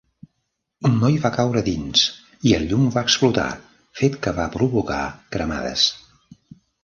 [0.87, 2.05] Un noi va caure dins
[2.51, 3.47] i el llum va explotar,
[4.01, 5.03] fet que va provocar
[5.37, 5.85] cremades.